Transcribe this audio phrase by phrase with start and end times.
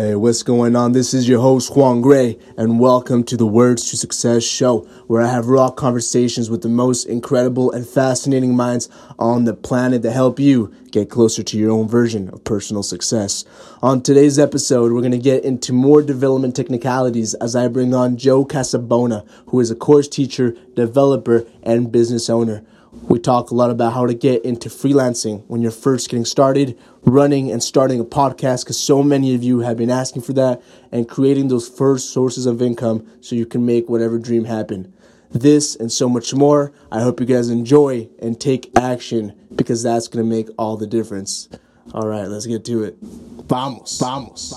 [0.00, 0.92] Hey, what's going on?
[0.92, 5.20] This is your host, Juan Gray, and welcome to the Words to Success show, where
[5.20, 10.10] I have raw conversations with the most incredible and fascinating minds on the planet to
[10.10, 13.44] help you get closer to your own version of personal success.
[13.82, 18.16] On today's episode, we're going to get into more development technicalities as I bring on
[18.16, 22.64] Joe Casabona, who is a course teacher, developer, and business owner.
[22.92, 26.76] We talk a lot about how to get into freelancing when you're first getting started,
[27.02, 30.60] running and starting a podcast, because so many of you have been asking for that,
[30.90, 34.92] and creating those first sources of income so you can make whatever dream happen.
[35.30, 36.72] This and so much more.
[36.90, 40.88] I hope you guys enjoy and take action because that's going to make all the
[40.88, 41.48] difference.
[41.94, 42.96] All right, let's get to it.
[43.00, 44.52] Vamos, vamos.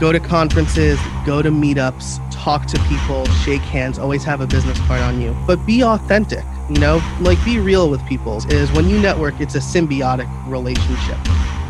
[0.00, 4.78] Go to conferences, go to meetups, talk to people, shake hands, always have a business
[4.80, 5.36] card on you.
[5.46, 7.00] But be authentic, you know?
[7.20, 8.38] Like be real with people.
[8.52, 11.16] Is when you network, it's a symbiotic relationship.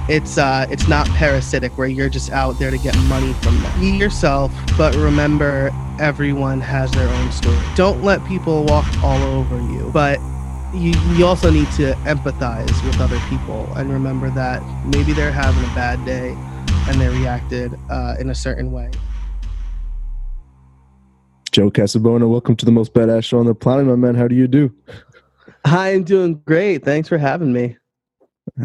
[0.08, 3.80] It's uh it's not parasitic where you're just out there to get money from them.
[3.80, 7.58] Be yourself, but remember everyone has their own story.
[7.74, 9.90] Don't let people walk all over you.
[9.92, 10.18] But
[10.74, 15.62] you, you also need to empathize with other people and remember that maybe they're having
[15.62, 16.36] a bad day
[16.86, 18.90] and they reacted uh, in a certain way.
[21.50, 24.14] Joe Casabona, welcome to the most badass show on the planet, my man.
[24.14, 24.74] How do you do?
[25.66, 26.84] Hi, I'm doing great.
[26.84, 27.76] Thanks for having me.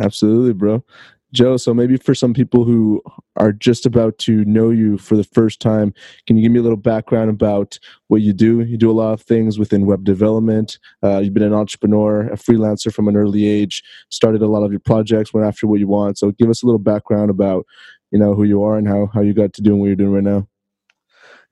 [0.01, 0.83] Absolutely, bro.
[1.31, 3.03] Joe, so maybe for some people who
[3.35, 5.93] are just about to know you for the first time,
[6.25, 8.61] can you give me a little background about what you do?
[8.61, 10.79] You do a lot of things within web development.
[11.03, 14.71] Uh, you've been an entrepreneur, a freelancer from an early age, started a lot of
[14.71, 16.17] your projects, went after what you want.
[16.17, 17.67] So give us a little background about,
[18.11, 20.13] you know, who you are and how, how you got to doing what you're doing
[20.13, 20.47] right now.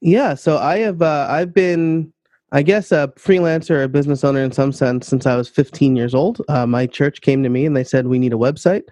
[0.01, 2.13] Yeah, so I have uh, I've been
[2.51, 6.15] I guess a freelancer, a business owner in some sense since I was 15 years
[6.15, 6.41] old.
[6.47, 8.83] Uh, my church came to me and they said we need a website.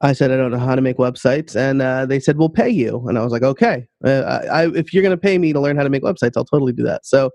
[0.00, 2.68] I said I don't know how to make websites, and uh, they said we'll pay
[2.68, 3.06] you.
[3.08, 5.76] And I was like, okay, uh, I, if you're going to pay me to learn
[5.76, 7.06] how to make websites, I'll totally do that.
[7.06, 7.30] So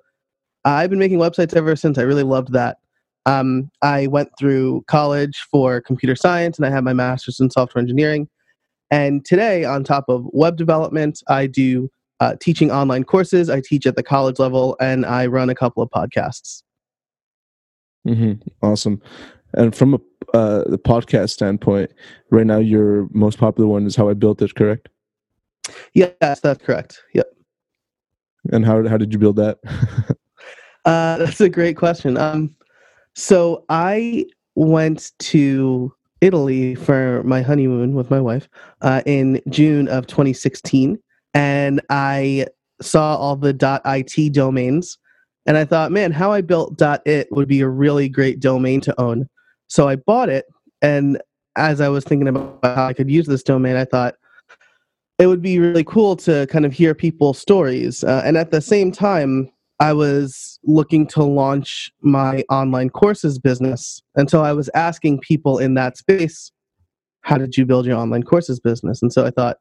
[0.63, 1.97] I've been making websites ever since.
[1.97, 2.77] I really loved that.
[3.25, 7.81] Um, I went through college for computer science, and I had my master's in software
[7.81, 8.29] engineering.
[8.91, 13.49] And today, on top of web development, I do uh, teaching online courses.
[13.49, 16.61] I teach at the college level, and I run a couple of podcasts.
[18.07, 18.47] Mm-hmm.
[18.61, 19.01] Awesome.
[19.53, 19.99] And from a
[20.33, 21.91] uh, the podcast standpoint,
[22.29, 24.89] right now your most popular one is "How I Built It." Correct?
[25.93, 27.01] Yes, that's correct.
[27.13, 27.27] Yep.
[28.51, 29.59] And how how did you build that?
[30.85, 32.17] uh, that's a great question.
[32.17, 32.55] Um,
[33.15, 34.25] so I
[34.55, 38.47] went to Italy for my honeymoon with my wife
[38.81, 40.97] uh, in June of 2016
[41.33, 42.45] and I
[42.81, 44.97] saw all the .it domains
[45.47, 49.01] and I thought, man, how I built .it would be a really great domain to
[49.01, 49.27] own.
[49.67, 50.45] So I bought it
[50.81, 51.19] and
[51.55, 54.15] as I was thinking about how I could use this domain, I thought
[55.17, 58.03] it would be really cool to kind of hear people's stories.
[58.03, 63.99] Uh, and at the same time, I was looking to launch my online courses business.
[64.15, 66.51] And so I was asking people in that space,
[67.21, 69.01] how did you build your online courses business?
[69.01, 69.57] And so I thought,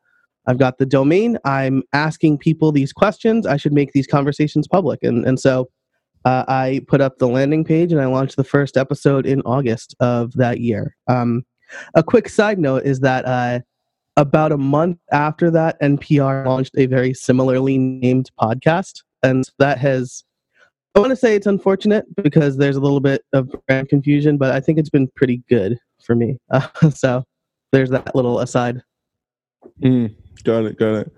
[0.46, 1.38] I've got the domain.
[1.46, 3.46] I'm asking people these questions.
[3.46, 5.00] I should make these conversations public.
[5.02, 5.70] And, and so
[6.26, 9.94] uh, I put up the landing page and I launched the first episode in August
[10.00, 10.96] of that year.
[11.08, 11.44] Um,
[11.94, 13.60] a quick side note is that uh,
[14.18, 19.02] about a month after that, NPR launched a very similarly named podcast.
[19.22, 20.24] And that has,
[20.94, 24.52] I want to say it's unfortunate because there's a little bit of brand confusion, but
[24.52, 26.38] I think it's been pretty good for me.
[26.50, 27.24] Uh, so
[27.72, 28.82] there's that little aside.
[29.82, 30.14] Mm.
[30.44, 30.78] Got it.
[30.78, 31.12] Got it.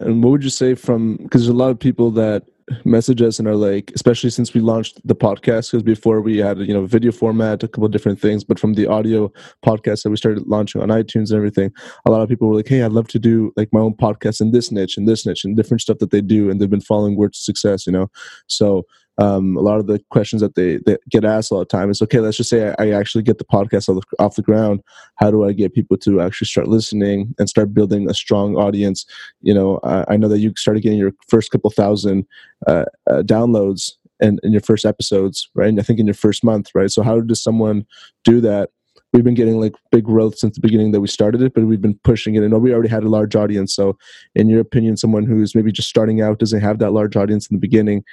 [0.00, 2.44] And what would you say from because a lot of people that
[2.84, 6.58] message us and are like, especially since we launched the podcast, because before we had
[6.58, 9.32] you know video format, a couple different things, but from the audio
[9.64, 11.72] podcast that we started launching on iTunes and everything,
[12.06, 14.40] a lot of people were like, hey, I'd love to do like my own podcast
[14.40, 16.80] in this niche and this niche and different stuff that they do, and they've been
[16.80, 18.08] following Words to Success, you know.
[18.48, 18.84] So
[19.18, 21.90] um, a lot of the questions that they, they get asked all the time.
[21.90, 24.42] Is okay let's just say I, I, actually get the podcast off the, off the
[24.42, 24.82] ground.
[25.16, 29.06] How do i get people to actually start listening and start building a strong audience?
[29.40, 32.26] You know i, I know that you started getting your first couple thousand
[32.66, 35.68] uh, uh, downloads in, in your first episodes right?
[35.68, 36.90] And i think in your first month right?
[36.90, 37.86] So how does someone
[38.24, 38.70] do that?
[39.12, 41.80] We've been getting like big growth since the beginning that we started it, but we've
[41.80, 42.42] been pushing it.
[42.42, 43.74] And we already had a large audience.
[43.74, 43.96] So,
[44.34, 47.56] in your opinion, someone who's maybe just starting out doesn't have that large audience in
[47.56, 48.04] the beginning,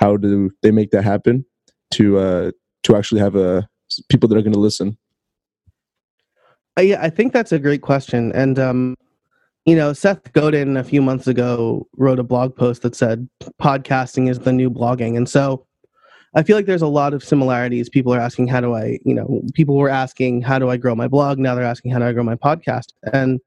[0.00, 1.44] how do they make that happen
[1.92, 2.50] to uh,
[2.84, 3.62] to actually have a uh,
[4.08, 4.96] people that are going to listen?
[6.78, 8.96] Uh, yeah, I think that's a great question, and um,
[9.66, 13.28] you know, Seth Godin a few months ago wrote a blog post that said
[13.60, 15.66] podcasting is the new blogging, and so
[16.34, 17.88] I feel like there's a lot of similarities.
[17.88, 20.94] People are asking, how do I, you know, people were asking, how do I grow
[20.94, 21.38] my blog?
[21.38, 22.92] Now they're asking, how do I grow my podcast?
[23.12, 23.40] And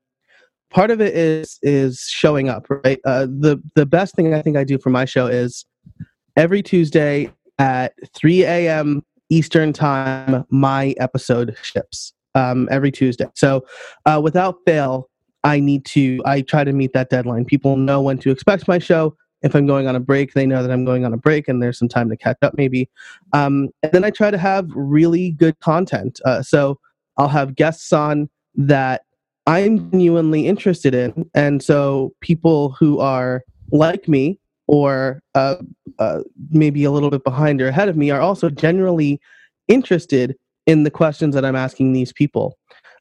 [0.69, 2.99] part of it is is showing up, right?
[3.05, 5.65] Uh, the the best thing I think I do for my show is
[6.35, 9.03] every Tuesday at 3 a.m.
[9.29, 13.27] Eastern time, my episode ships um, every Tuesday.
[13.35, 13.65] So
[14.05, 15.09] uh, without fail,
[15.43, 16.21] I need to.
[16.25, 17.45] I try to meet that deadline.
[17.45, 20.63] People know when to expect my show if I'm going on a break, they know
[20.63, 22.89] that I'm going on a break and there's some time to catch up maybe.
[23.33, 26.19] Um, and then I try to have really good content.
[26.25, 26.79] Uh, so
[27.17, 29.01] I'll have guests on that
[29.45, 31.29] I'm genuinely interested in.
[31.35, 35.55] And so people who are like me or uh,
[35.99, 39.19] uh, maybe a little bit behind or ahead of me are also generally
[39.67, 42.57] interested in the questions that I'm asking these people.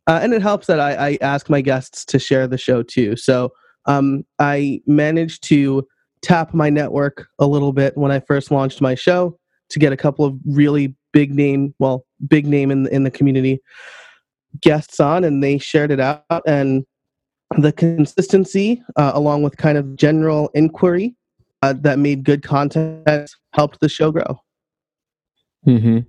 [0.07, 3.17] Uh, and it helps that I, I, ask my guests to share the show too.
[3.17, 3.53] So
[3.87, 5.87] um, I managed to
[6.23, 9.39] tap my network a little bit when I first launched my show
[9.71, 13.61] to get a couple of really big name, well, big name in in the community
[14.61, 16.43] guests on, and they shared it out.
[16.47, 16.85] And
[17.59, 21.15] the consistency, uh, along with kind of general inquiry
[21.63, 24.41] uh, that made good content, helped the show grow.
[25.67, 26.01] Mm-hmm.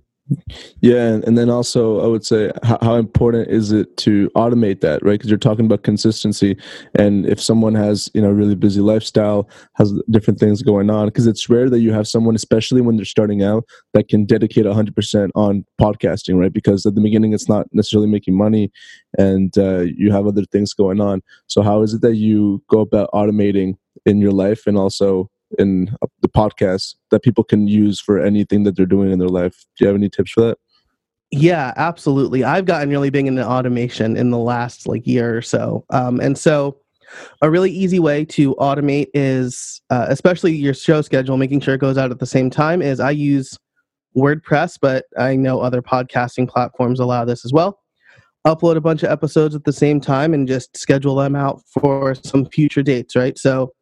[0.79, 5.03] Yeah, and then also I would say how, how important is it to automate that,
[5.03, 5.13] right?
[5.13, 6.57] Because you're talking about consistency,
[6.95, 11.27] and if someone has you know really busy lifestyle, has different things going on, because
[11.27, 15.29] it's rare that you have someone, especially when they're starting out, that can dedicate 100%
[15.35, 16.53] on podcasting, right?
[16.53, 18.71] Because at the beginning it's not necessarily making money,
[19.17, 21.21] and uh, you have other things going on.
[21.47, 23.75] So how is it that you go about automating
[24.05, 25.29] in your life, and also
[25.59, 29.65] in the podcast that people can use for anything that they're doing in their life.
[29.77, 30.57] Do you have any tips for that?
[31.31, 32.43] Yeah, absolutely.
[32.43, 36.37] I've gotten really big into automation in the last like year or so, um, and
[36.37, 36.77] so
[37.41, 41.81] a really easy way to automate is, uh, especially your show schedule, making sure it
[41.81, 42.81] goes out at the same time.
[42.81, 43.57] Is I use
[44.15, 47.79] WordPress, but I know other podcasting platforms allow this as well.
[48.45, 52.13] Upload a bunch of episodes at the same time and just schedule them out for
[52.13, 53.37] some future dates, right?
[53.37, 53.73] So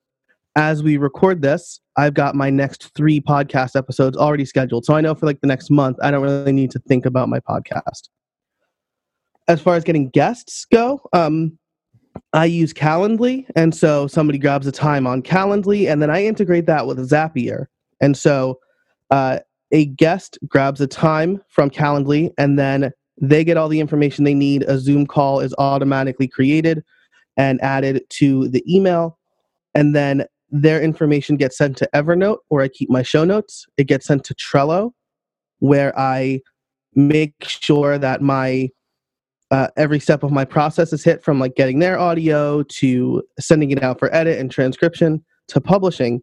[0.56, 4.86] as we record this, I've got my next three podcast episodes already scheduled.
[4.86, 7.30] So I know for like the next month, I don't really need to think about
[7.30, 8.10] my podcast.
[9.48, 11.58] As far as getting guests go, um,
[12.34, 13.46] I use Calendly.
[13.56, 17.66] And so somebody grabs a time on Calendly, and then I integrate that with Zapier.
[18.02, 18.60] And so
[19.10, 19.40] uh,
[19.72, 24.34] a guest grabs a time from Calendly, and then they get all the information they
[24.34, 24.64] need.
[24.64, 26.84] A Zoom call is automatically created
[27.38, 29.18] and added to the email.
[29.74, 33.66] And then their information gets sent to Evernote, where I keep my show notes.
[33.78, 34.92] It gets sent to Trello,
[35.60, 36.42] where I
[36.94, 38.70] make sure that my
[39.50, 43.72] uh, every step of my process is hit from like getting their audio to sending
[43.72, 46.22] it out for edit and transcription to publishing.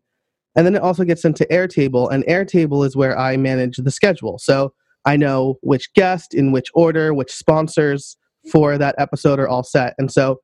[0.57, 3.91] And then it also gets sent to Airtable, and Airtable is where I manage the
[3.91, 4.39] schedule.
[4.39, 4.73] So
[5.05, 8.17] I know which guest, in which order, which sponsors
[8.51, 9.95] for that episode are all set.
[9.99, 10.41] And so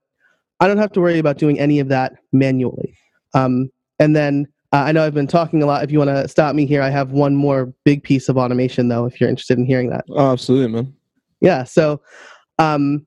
[0.60, 2.96] I don't have to worry about doing any of that manually.
[3.34, 5.84] Um, and then uh, I know I've been talking a lot.
[5.84, 8.88] If you want to stop me here, I have one more big piece of automation,
[8.88, 10.04] though, if you're interested in hearing that.
[10.10, 10.92] Oh, absolutely, man.
[11.40, 11.62] Yeah.
[11.62, 12.00] So
[12.58, 13.06] um,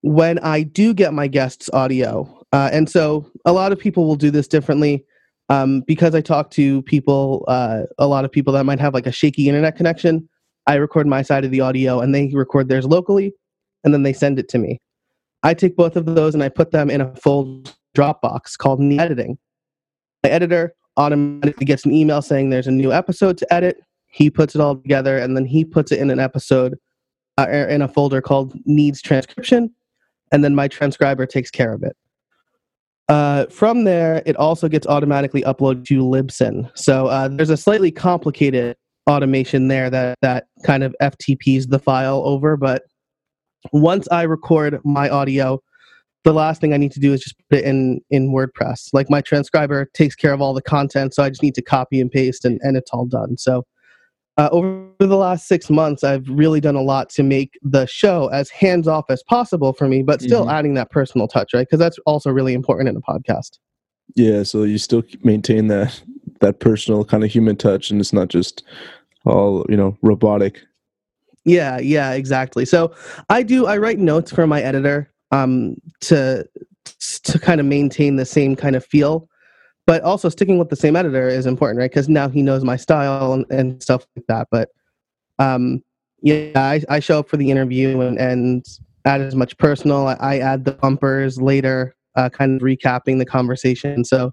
[0.00, 4.16] when I do get my guests' audio, uh, and so a lot of people will
[4.16, 5.04] do this differently.
[5.48, 9.06] Um, because I talk to people, uh, a lot of people that might have like
[9.06, 10.28] a shaky internet connection,
[10.66, 13.32] I record my side of the audio and they record theirs locally
[13.84, 14.80] and then they send it to me.
[15.44, 17.62] I take both of those and I put them in a full
[17.96, 19.38] Dropbox called the Editing.
[20.26, 23.76] My editor automatically gets an email saying there's a new episode to edit.
[24.06, 26.74] He puts it all together and then he puts it in an episode
[27.38, 29.72] uh, er, in a folder called needs transcription.
[30.32, 31.96] And then my transcriber takes care of it.
[33.08, 36.76] Uh, from there, it also gets automatically uploaded to Libsyn.
[36.76, 38.76] So uh, there's a slightly complicated
[39.08, 42.56] automation there that, that kind of FTPs the file over.
[42.56, 42.82] But
[43.70, 45.60] once I record my audio,
[46.26, 48.88] the last thing I need to do is just put it in in WordPress.
[48.92, 52.00] Like my transcriber takes care of all the content, so I just need to copy
[52.00, 53.38] and paste, and, and it's all done.
[53.38, 53.64] So
[54.36, 58.26] uh, over the last six months, I've really done a lot to make the show
[58.32, 60.50] as hands off as possible for me, but still mm-hmm.
[60.50, 61.64] adding that personal touch, right?
[61.66, 63.58] Because that's also really important in a podcast.
[64.16, 66.02] Yeah, so you still maintain that
[66.40, 68.64] that personal kind of human touch, and it's not just
[69.24, 70.60] all you know robotic.
[71.44, 72.64] Yeah, yeah, exactly.
[72.64, 72.92] So
[73.28, 73.66] I do.
[73.66, 76.46] I write notes for my editor um, to
[77.24, 79.28] to kind of maintain the same kind of feel.
[79.86, 81.90] But also sticking with the same editor is important, right?
[81.90, 84.48] Because now he knows my style and, and, stuff like that.
[84.50, 84.70] But
[85.38, 85.80] um,
[86.22, 88.64] yeah, I, I show up for the interview and, and
[89.04, 90.08] add as much personal.
[90.08, 94.04] I, I add the bumpers later, uh, kind of recapping the conversation.
[94.04, 94.32] So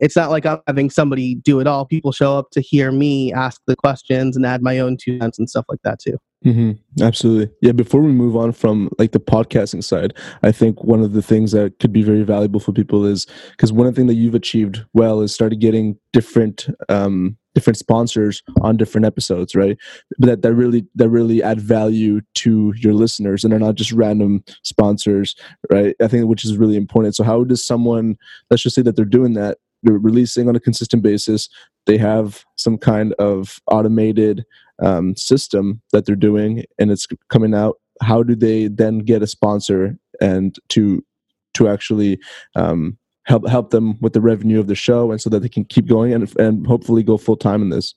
[0.00, 1.84] it's not like I'm having somebody do it all.
[1.84, 5.38] People show up to hear me ask the questions and add my own two cents
[5.38, 6.18] and stuff like that too.
[6.44, 7.02] Mm-hmm.
[7.02, 7.52] Absolutely.
[7.62, 7.72] Yeah.
[7.72, 11.50] Before we move on from like the podcasting side, I think one of the things
[11.52, 14.36] that could be very valuable for people is because one of the things that you've
[14.36, 19.76] achieved well is started getting different um, different sponsors on different episodes, right?
[20.18, 23.90] But that, that really that really add value to your listeners and they're not just
[23.90, 25.34] random sponsors,
[25.72, 25.96] right?
[26.00, 27.16] I think which is really important.
[27.16, 28.16] So how does someone
[28.48, 31.48] let's just say that they're doing that, releasing on a consistent basis,
[31.86, 34.44] they have some kind of automated
[34.82, 39.26] um, system that they're doing and it's coming out how do they then get a
[39.26, 41.04] sponsor and to
[41.54, 42.20] to actually
[42.54, 45.64] um, help help them with the revenue of the show and so that they can
[45.64, 47.94] keep going and and hopefully go full time in this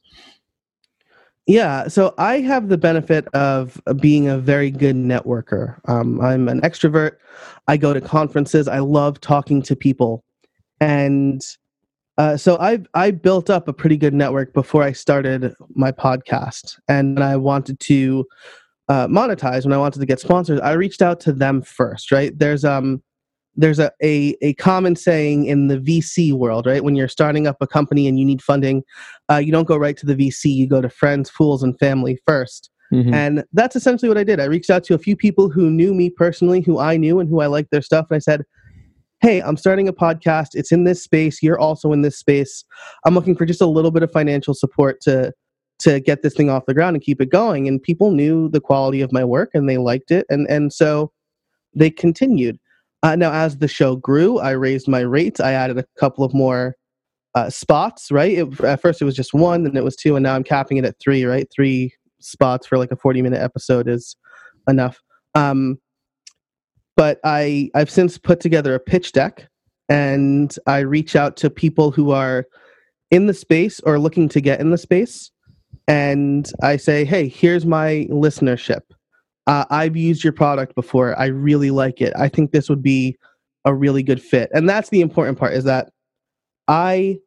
[1.47, 5.79] yeah, so I have the benefit of being a very good networker.
[5.89, 7.13] Um, I'm an extrovert.
[7.67, 8.67] I go to conferences.
[8.67, 10.23] I love talking to people,
[10.79, 11.41] and
[12.17, 16.79] uh, so I I built up a pretty good network before I started my podcast,
[16.87, 18.25] and I wanted to
[18.89, 22.11] uh, monetize, when I wanted to get sponsors, I reached out to them first.
[22.11, 22.37] Right?
[22.37, 23.01] There's um
[23.55, 26.83] there's a, a, a common saying in the VC world, right?
[26.83, 28.83] When you're starting up a company and you need funding,
[29.29, 30.45] uh, you don't go right to the VC.
[30.45, 33.13] You go to friends, fools, and family 1st mm-hmm.
[33.13, 34.39] And that's essentially what I did.
[34.39, 37.29] I reached out to a few people who knew me personally, who I knew and
[37.29, 38.07] who I liked their stuff.
[38.09, 38.43] And I said,
[39.21, 40.49] Hey, I'm starting a podcast.
[40.55, 41.43] It's in this space.
[41.43, 42.65] You're also in this space.
[43.05, 45.31] I'm looking for just a little bit of financial support to
[45.79, 47.67] to get this thing off the ground and keep it going.
[47.67, 50.25] And people knew the quality of my work and they liked it.
[50.29, 51.11] And and so
[51.75, 52.59] they continued.
[53.03, 55.39] Uh, now, as the show grew, I raised my rates.
[55.39, 56.75] I added a couple of more
[57.35, 58.09] uh, spots.
[58.11, 58.39] Right.
[58.39, 60.77] It, at first, it was just one, then it was two, and now I'm capping
[60.77, 61.25] it at three.
[61.25, 64.15] Right, three spots for like a 40 minute episode is
[64.67, 64.99] enough.
[65.35, 65.77] Um,
[67.01, 69.49] but I I've since put together a pitch deck,
[69.89, 72.45] and I reach out to people who are
[73.09, 75.31] in the space or looking to get in the space,
[75.87, 78.81] and I say, hey, here's my listenership
[79.47, 81.19] uh, I've used your product before.
[81.19, 82.13] I really like it.
[82.15, 83.17] I think this would be
[83.65, 84.51] a really good fit.
[84.53, 85.89] And that's the important part is that
[86.67, 87.17] I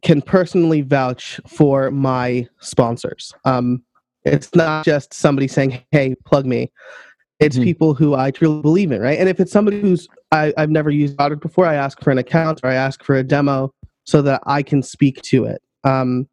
[0.00, 3.34] can personally vouch for my sponsors.
[3.44, 3.82] Um,
[4.24, 6.72] it's not just somebody saying, hey, plug me.
[7.40, 7.64] It's mm-hmm.
[7.64, 9.18] people who I truly believe in, right?
[9.18, 12.18] And if it's somebody who's I, have never used product before, I ask for an
[12.18, 13.72] account or I ask for a demo
[14.04, 15.62] so that I can speak to it.
[15.84, 16.28] Um,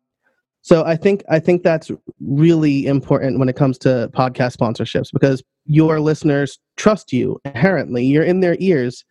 [0.61, 5.43] so I think I think that's really important when it comes to podcast sponsorships because
[5.65, 8.03] your listeners trust you inherently.
[8.03, 9.05] You're in their ears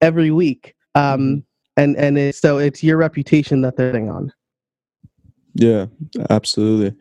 [0.00, 1.38] every week, um, mm-hmm.
[1.76, 4.32] and and it's, so it's your reputation that they're on.
[5.54, 5.86] Yeah,
[6.28, 6.96] absolutely,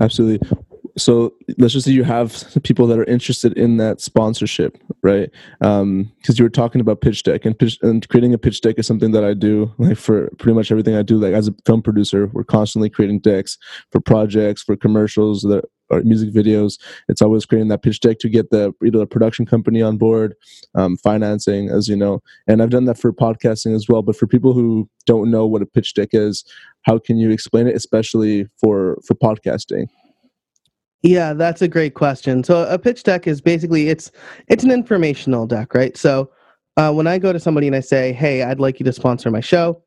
[0.00, 0.48] absolutely
[0.96, 5.30] so let's just say you have people that are interested in that sponsorship right?
[5.60, 8.78] Because um, you were talking about pitch deck and pitch and creating a pitch deck
[8.78, 11.54] is something that i do like for pretty much everything i do like as a
[11.64, 13.58] film producer we're constantly creating decks
[13.90, 16.78] for projects for commercials that or music videos.
[17.08, 20.36] It's always creating that pitch deck to get the either the production company on board
[20.76, 22.22] um, financing as you know.
[22.46, 25.62] And i've done that for podcasting as well but for people who don't know what
[25.62, 26.44] a pitch deck is
[26.82, 29.88] how can you explain it especially for for podcasting
[31.02, 32.44] yeah, that's a great question.
[32.44, 34.10] So a pitch deck is basically it's
[34.48, 35.96] it's an informational deck, right?
[35.96, 36.30] So
[36.76, 39.30] uh, when I go to somebody and I say, "Hey, I'd like you to sponsor
[39.30, 39.82] my show,"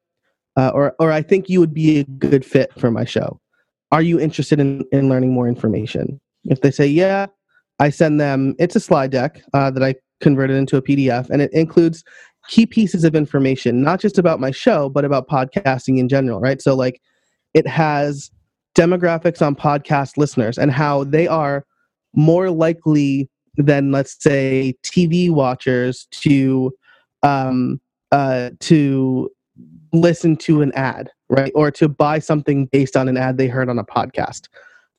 [0.57, 3.39] uh, or or I think you would be a good fit for my show.
[3.91, 6.19] Are you interested in in learning more information?
[6.45, 7.27] If they say yeah,
[7.79, 8.55] I send them.
[8.57, 12.03] It's a slide deck uh, that I converted into a PDF, and it includes
[12.49, 16.61] key pieces of information, not just about my show, but about podcasting in general, right?
[16.61, 17.01] So like,
[17.53, 18.31] it has
[18.75, 21.65] demographics on podcast listeners and how they are
[22.15, 26.71] more likely than let's say TV watchers to
[27.21, 27.79] um,
[28.11, 29.29] uh, to
[29.91, 33.69] listen to an ad, right, or to buy something based on an ad they heard
[33.69, 34.47] on a podcast.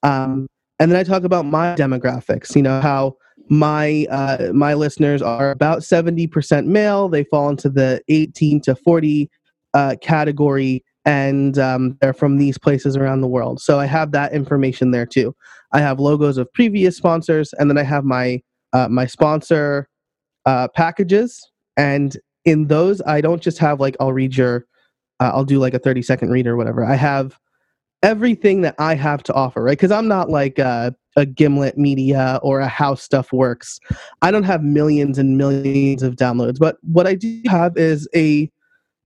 [0.02, 0.46] Um,
[0.78, 2.54] and then I talk about my demographics.
[2.54, 3.16] You know how
[3.48, 7.08] my uh, my listeners are about seventy percent male.
[7.08, 9.30] They fall into the eighteen to forty
[9.74, 13.60] uh, category and um, they're from these places around the world.
[13.60, 15.34] So I have that information there too.
[15.72, 18.42] I have logos of previous sponsors, and then I have my
[18.72, 19.88] uh, my sponsor
[20.46, 21.50] uh, packages.
[21.76, 24.66] And in those, I don't just have like I'll read your,
[25.20, 26.84] uh, I'll do like a thirty second read or whatever.
[26.84, 27.38] I have
[28.02, 29.78] everything that I have to offer, right?
[29.78, 33.80] Because I'm not like a, a Gimlet Media or a How Stuff Works.
[34.20, 38.50] I don't have millions and millions of downloads, but what I do have is a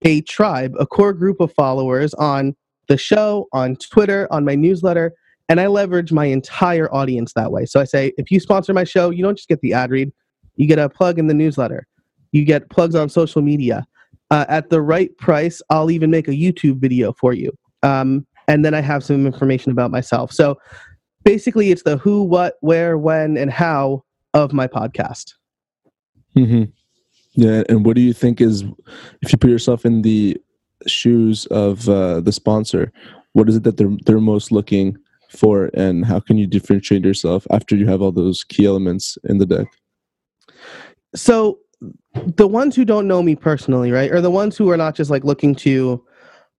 [0.02, 2.54] a tribe, a core group of followers on
[2.88, 5.12] the show, on Twitter, on my newsletter,
[5.48, 7.66] and I leverage my entire audience that way.
[7.66, 10.12] So I say, if you sponsor my show, you don't just get the ad read,
[10.56, 11.86] you get a plug in the newsletter,
[12.32, 13.86] you get plugs on social media.
[14.30, 17.52] uh, at the right price, I'll even make a YouTube video for you.
[17.82, 20.32] Um, and then I have some information about myself.
[20.32, 20.58] So
[21.24, 25.34] basically, it's the who, what, where, when, and how of my podcast.
[26.36, 26.64] Mm-hmm.
[27.38, 28.64] Yeah, and what do you think is,
[29.22, 30.36] if you put yourself in the
[30.88, 32.92] shoes of uh, the sponsor,
[33.32, 34.96] what is it that they're they're most looking
[35.30, 39.38] for, and how can you differentiate yourself after you have all those key elements in
[39.38, 39.68] the deck?
[41.14, 41.60] So
[42.26, 45.08] the ones who don't know me personally, right, or the ones who are not just
[45.08, 46.04] like looking to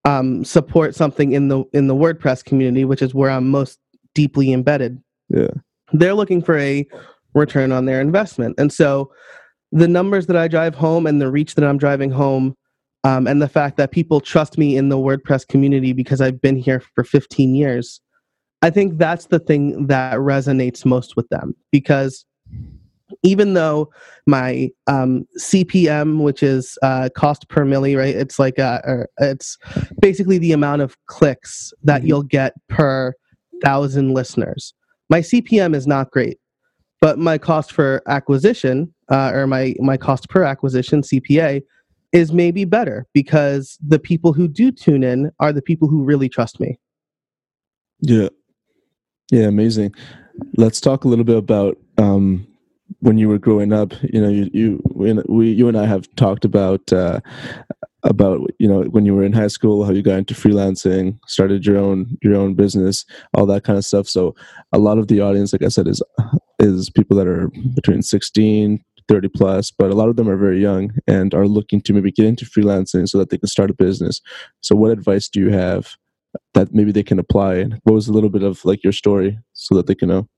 [0.05, 3.79] um, support something in the in the WordPress community, which is where I'm most
[4.15, 5.03] deeply embedded.
[5.27, 5.51] Yeah,
[5.91, 6.87] they're looking for a
[7.33, 9.11] return on their investment, and so
[9.71, 12.55] the numbers that I drive home and the reach that I'm driving home,
[13.03, 16.57] um, and the fact that people trust me in the WordPress community because I've been
[16.57, 18.01] here for 15 years,
[18.61, 22.25] I think that's the thing that resonates most with them because
[23.23, 23.89] even though
[24.27, 28.15] my um, CPM, which is uh, cost per mille, right?
[28.15, 29.57] It's like a, it's
[30.01, 32.07] basically the amount of clicks that mm-hmm.
[32.07, 33.13] you'll get per
[33.63, 34.73] thousand listeners.
[35.09, 36.37] My CPM is not great,
[37.01, 41.61] but my cost for acquisition uh, or my my cost per acquisition CPA
[42.11, 46.29] is maybe better because the people who do tune in are the people who really
[46.29, 46.79] trust me.
[48.01, 48.29] Yeah,
[49.31, 49.93] yeah, amazing.
[50.55, 52.47] Let's talk a little bit about um,
[52.99, 54.81] when you were growing up, you know, you you
[55.27, 57.19] we you and I have talked about uh,
[58.03, 61.65] about you know when you were in high school, how you got into freelancing, started
[61.65, 64.07] your own your own business, all that kind of stuff.
[64.07, 64.35] So
[64.71, 66.01] a lot of the audience, like I said, is
[66.59, 70.61] is people that are between 16 30 plus but a lot of them are very
[70.61, 73.73] young and are looking to maybe get into freelancing so that they can start a
[73.73, 74.21] business
[74.61, 75.95] so what advice do you have
[76.53, 79.37] that maybe they can apply And what was a little bit of like your story
[79.53, 80.29] so that they can know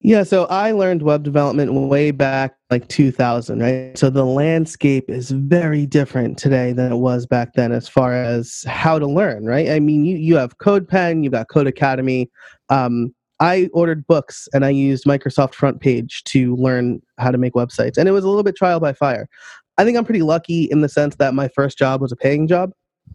[0.00, 3.98] yeah, so I learned web development way back like 2000, right?
[3.98, 8.64] So the landscape is very different today than it was back then as far as
[8.68, 9.68] how to learn, right?
[9.70, 12.28] I mean, you, you have CodePen, you've got Codecademy.
[12.68, 17.96] Um, I ordered books and I used Microsoft FrontPage to learn how to make websites.
[17.96, 19.28] And it was a little bit trial by fire.
[19.76, 22.48] I think I'm pretty lucky in the sense that my first job was a paying
[22.48, 22.72] job.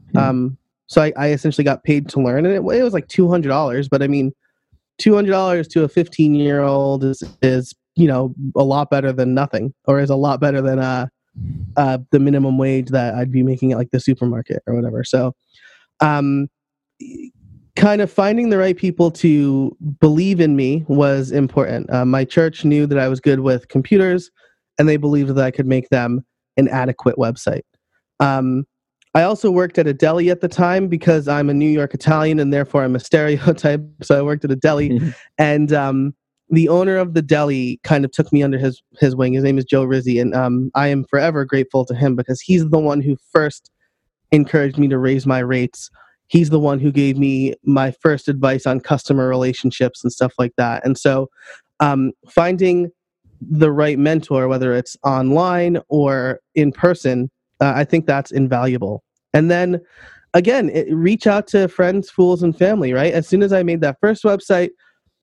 [0.07, 0.17] Mm-hmm.
[0.17, 3.89] Um, so I, I, essentially got paid to learn, and it, it was like $200.
[3.89, 4.31] But I mean,
[4.97, 9.11] two hundred dollars to a fifteen year old is is you know a lot better
[9.11, 11.07] than nothing, or is a lot better than uh,
[11.77, 15.03] uh the minimum wage that I'd be making at like the supermarket or whatever.
[15.03, 15.33] So,
[15.99, 16.47] um,
[17.75, 21.91] kind of finding the right people to believe in me was important.
[21.91, 24.29] Uh, my church knew that I was good with computers,
[24.77, 26.23] and they believed that I could make them
[26.57, 27.63] an adequate website.
[28.19, 28.65] Um,
[29.15, 32.39] I also worked at a deli at the time because I'm a New York Italian
[32.39, 33.81] and therefore I'm a stereotype.
[34.01, 35.09] So I worked at a deli, mm-hmm.
[35.37, 36.15] and um,
[36.49, 39.33] the owner of the deli kind of took me under his his wing.
[39.33, 42.67] His name is Joe Rizzi, and um, I am forever grateful to him because he's
[42.69, 43.69] the one who first
[44.31, 45.89] encouraged me to raise my rates.
[46.27, 50.53] He's the one who gave me my first advice on customer relationships and stuff like
[50.57, 50.85] that.
[50.85, 51.29] And so,
[51.79, 52.89] um, finding
[53.41, 59.03] the right mentor, whether it's online or in person, uh, I think that's invaluable.
[59.33, 59.81] And then
[60.33, 63.13] again, it, reach out to friends, fools, and family, right?
[63.13, 64.69] As soon as I made that first website,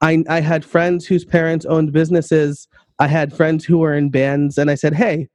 [0.00, 2.68] I, I had friends whose parents owned businesses.
[2.98, 5.28] I had friends who were in bands, and I said, hey,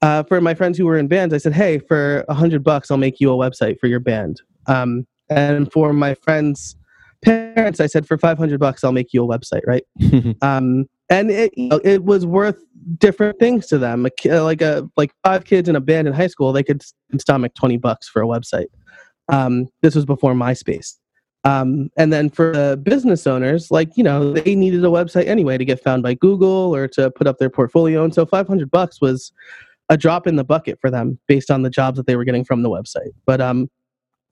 [0.00, 2.90] uh, for my friends who were in bands, I said, hey, for a hundred bucks,
[2.90, 4.40] I'll make you a website for your band.
[4.68, 6.76] Um, and for my friends'
[7.22, 9.84] parents, I said, for 500 bucks, I'll make you a website, right?
[10.42, 12.62] um, and it, you know, it was worth
[12.98, 14.02] different things to them.
[14.02, 16.82] Like a like five kids in a band in high school, they could
[17.18, 18.66] stomach twenty bucks for a website.
[19.28, 20.96] Um, this was before MySpace.
[21.44, 25.56] Um, and then for the business owners, like you know, they needed a website anyway
[25.56, 28.70] to get found by Google or to put up their portfolio, and so five hundred
[28.70, 29.32] bucks was
[29.88, 32.44] a drop in the bucket for them based on the jobs that they were getting
[32.44, 33.12] from the website.
[33.24, 33.70] But um,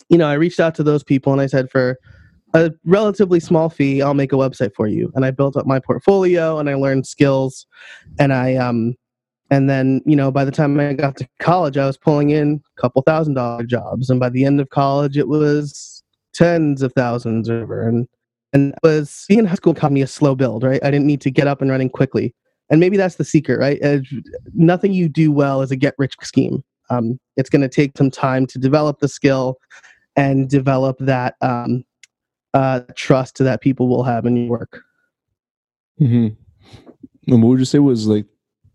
[0.09, 1.99] you know, I reached out to those people and I said, for
[2.55, 5.12] a relatively small fee, I'll make a website for you.
[5.14, 7.66] And I built up my portfolio and I learned skills
[8.19, 8.95] and I um
[9.49, 12.61] and then, you know, by the time I got to college, I was pulling in
[12.77, 14.11] a couple thousand dollar jobs.
[14.11, 16.03] And by the end of college it was
[16.35, 18.09] tens of thousands over and
[18.53, 20.83] and was being in high school taught me a slow build, right?
[20.83, 22.35] I didn't need to get up and running quickly.
[22.71, 23.81] And maybe that's the secret, right?
[24.55, 26.64] Nothing you do well is a get rich scheme.
[26.90, 29.59] Um, it's going to take some time to develop the skill
[30.16, 31.85] and develop that um,
[32.55, 34.83] uh, trust that people will have in your work.
[36.00, 36.29] Mm-hmm.
[37.33, 38.26] And what would you say was like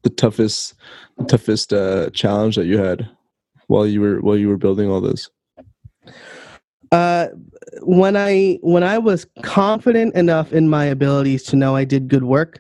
[0.04, 0.76] the toughest,
[1.18, 3.10] the toughest uh, challenge that you had
[3.68, 5.30] while you were while you were building all this?
[6.92, 7.28] Uh,
[7.84, 12.26] when I when I was confident enough in my abilities to know I did good
[12.26, 12.60] work,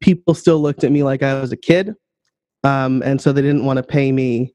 [0.00, 1.94] people still looked at me like I was a kid,
[2.62, 4.54] um, and so they didn't want to pay me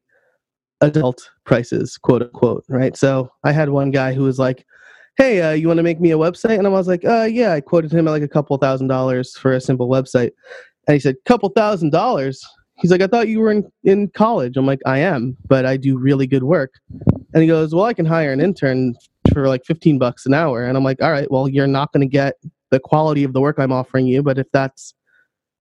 [0.82, 2.96] adult prices, quote unquote, right?
[2.96, 4.66] So I had one guy who was like,
[5.18, 7.54] "Hey, uh, you want to make me a website?" And I was like, uh, "Yeah."
[7.54, 10.32] I quoted him at like a couple thousand dollars for a simple website,
[10.88, 12.44] and he said, "Couple thousand dollars."
[12.78, 15.78] He's like, "I thought you were in in college." I'm like, "I am, but I
[15.78, 16.74] do really good work."
[17.34, 18.96] And he goes, "Well, I can hire an intern
[19.34, 22.08] for like 15 bucks an hour." And I'm like, "All right, well, you're not going
[22.08, 22.36] to get
[22.72, 24.94] the quality of the work I'm offering you, but if that's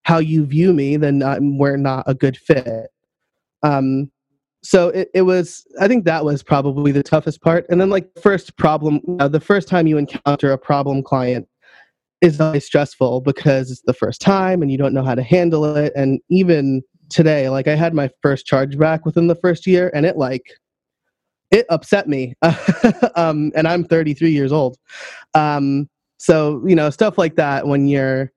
[0.02, 2.90] how you view me, then I'm, we're not a good fit."
[3.62, 4.10] Um,
[4.64, 7.66] so it, it was i think that was probably the toughest part.
[7.68, 11.46] And then like first problem uh, the first time you encounter a problem client
[12.20, 15.76] is always stressful because it's the first time and you don't know how to handle
[15.76, 15.92] it.
[15.94, 20.06] And even today like i had my first charge back within the first year and
[20.06, 20.46] it like
[21.50, 22.34] it upset me.
[23.16, 24.76] Um, and i'm 33 years old.
[25.34, 28.32] Um, so you know stuff like that when you're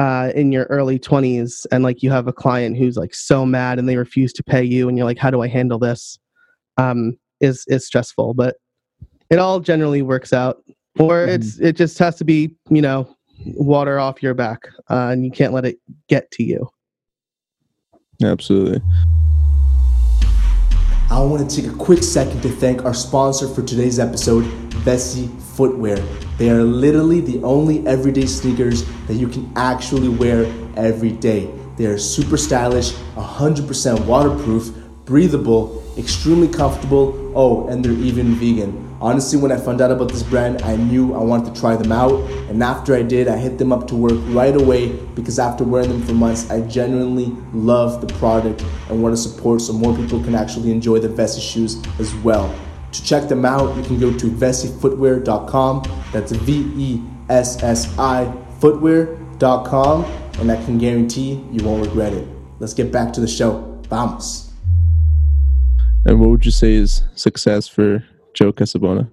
[0.00, 3.78] uh, in your early 20s and like you have a client who's like so mad
[3.78, 6.18] and they refuse to pay you and you're like how do i handle this?
[6.78, 8.56] Um, is is stressful but
[9.28, 10.62] it all generally works out.
[10.98, 11.34] Or mm-hmm.
[11.34, 15.30] it's it just has to be you know water off your back uh, and you
[15.30, 16.66] can't let it get to you.
[18.24, 18.80] Absolutely.
[21.10, 24.44] I want to take a quick second to thank our sponsor for today's episode,
[24.84, 25.28] Vessi
[25.60, 25.96] Footwear.
[26.38, 31.50] They are literally the only everyday sneakers that you can actually wear every day.
[31.76, 37.30] They are super stylish, 100% waterproof, breathable, extremely comfortable.
[37.36, 38.96] Oh, and they're even vegan.
[39.02, 41.92] Honestly, when I found out about this brand, I knew I wanted to try them
[41.92, 42.14] out.
[42.48, 45.90] And after I did, I hit them up to work right away because after wearing
[45.90, 50.24] them for months, I genuinely love the product and want to support so more people
[50.24, 52.50] can actually enjoy the Vessi shoes as well.
[52.92, 55.82] To check them out, you can go to vessifootwear.com.
[56.12, 58.24] That's V E S S I
[58.60, 60.04] footwear.com.
[60.40, 62.26] And I can guarantee you won't regret it.
[62.58, 63.80] Let's get back to the show.
[63.88, 64.50] Vamos.
[66.06, 69.10] And what would you say is success for Joe Casabona?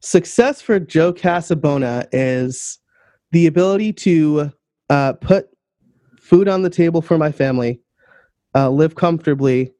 [0.00, 2.78] Success for Joe Casabona is
[3.32, 4.52] the ability to
[4.88, 5.48] uh, put
[6.18, 7.80] food on the table for my family,
[8.54, 9.72] uh, live comfortably,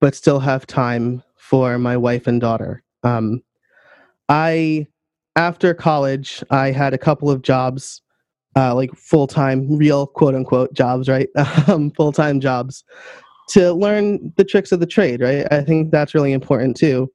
[0.00, 2.80] but still have time for my wife and daughter.
[3.02, 3.42] Um,
[4.28, 4.86] I,
[5.34, 8.02] after college, I had a couple of jobs,
[8.54, 11.28] uh, like full time, real quote unquote jobs, right?
[11.66, 12.84] um, full time jobs
[13.48, 15.44] to learn the tricks of the trade, right?
[15.50, 17.10] I think that's really important too.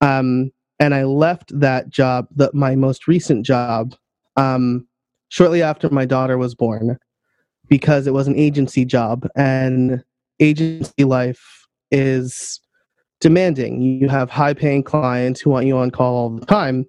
[0.00, 3.96] Um, and I left that job, the, my most recent job,
[4.36, 4.86] um,
[5.30, 6.96] shortly after my daughter was born,
[7.68, 10.04] because it was an agency job, and
[10.38, 12.60] agency life is
[13.24, 13.80] demanding.
[13.80, 16.84] You have high-paying clients who want you on call all the time,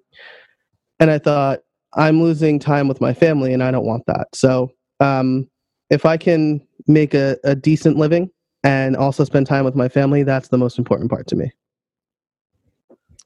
[1.00, 1.60] and I thought
[1.94, 4.28] I'm losing time with my family, and I don't want that.
[4.34, 4.70] So,
[5.00, 5.48] um,
[5.88, 8.28] if I can make a, a decent living
[8.64, 11.50] and also spend time with my family, that's the most important part to me.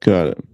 [0.01, 0.45] Got it.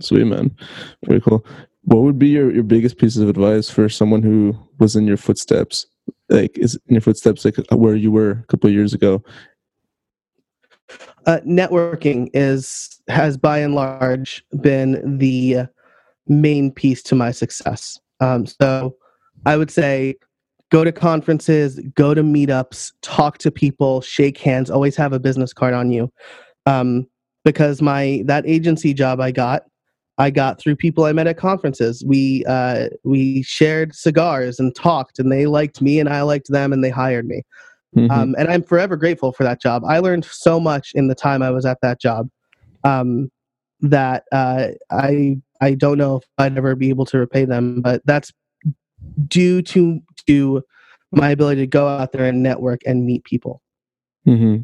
[0.00, 0.56] Sweet man.
[1.04, 1.44] Very cool.
[1.82, 5.18] What would be your, your biggest pieces of advice for someone who was in your
[5.18, 5.86] footsteps?
[6.30, 9.22] Like is in your footsteps like where you were a couple of years ago?
[11.26, 15.66] Uh, networking is has by and large been the
[16.28, 17.98] main piece to my success.
[18.20, 18.96] Um, so
[19.44, 20.16] I would say
[20.70, 25.52] go to conferences, go to meetups, talk to people, shake hands, always have a business
[25.52, 26.10] card on you.
[26.66, 27.06] Um,
[27.44, 29.62] because my that agency job I got
[30.18, 32.04] I got through people I met at conferences.
[32.04, 36.72] We uh, we shared cigars and talked, and they liked me, and I liked them,
[36.72, 37.42] and they hired me.
[37.96, 38.10] Mm-hmm.
[38.10, 39.82] Um, and I'm forever grateful for that job.
[39.88, 42.28] I learned so much in the time I was at that job
[42.84, 43.30] um,
[43.80, 48.02] that uh, I I don't know if I'd ever be able to repay them, but
[48.04, 48.32] that's
[49.26, 50.62] due to to
[51.12, 53.62] my ability to go out there and network and meet people.
[54.26, 54.62] Mm-hmm